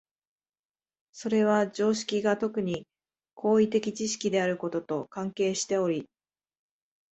[1.11, 2.87] それは常識が特に
[3.35, 6.09] 行為的知識であることと関係しており、